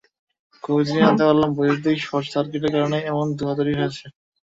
খোঁজ 0.63 0.85
নিয়ে 0.87 1.03
জানতে 1.03 1.23
পারলাম, 1.27 1.49
বৈদ্যুতিক 1.57 1.97
শর্টসার্কিটের 2.03 2.71
কারণেই 2.75 3.07
এমন 3.11 3.27
ধোঁয়া 3.37 3.55
তৈরি 3.57 3.73
হয়েছে। 3.79 4.05